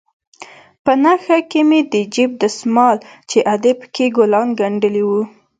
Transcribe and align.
په 0.83 0.91
نخښه 1.03 1.37
کښې 1.51 1.61
مې 1.69 1.79
د 1.93 1.95
جيب 2.13 2.31
دسمال 2.43 2.95
چې 3.29 3.37
ادې 3.53 3.71
پکښې 3.79 4.07
ګلان 4.17 4.47
گنډلي 4.59 5.03
وو. 5.09 5.21